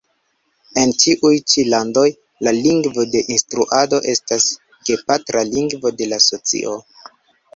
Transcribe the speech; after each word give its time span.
En 0.83 0.93
tiuj 1.01 1.33
ĉi 1.53 1.65
landoj, 1.73 2.05
la 2.47 2.53
lingvo 2.59 3.05
de 3.15 3.21
instruado 3.35 4.01
estas 4.15 4.49
gepatra 4.89 5.43
lingvo 5.53 5.95
de 6.01 6.11
la 6.15 6.19
socio. 6.31 6.75